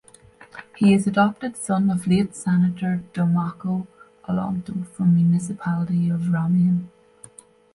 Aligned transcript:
He 0.77 0.95
is 0.95 1.05
adopted 1.05 1.55
son 1.55 1.91
of 1.91 2.07
Late 2.07 2.33
Senator 2.35 3.03
Domocao 3.13 3.85
Alonto 4.27 4.83
from 4.95 5.13
municipality 5.13 6.09
of 6.09 6.21
Ramian. 6.21 6.87